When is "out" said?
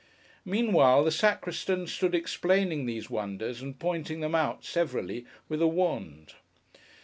4.33-4.65